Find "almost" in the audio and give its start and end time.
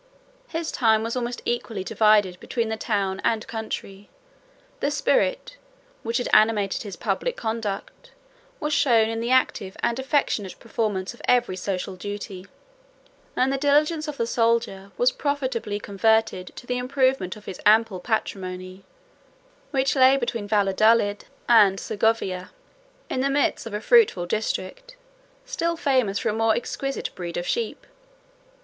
1.15-1.43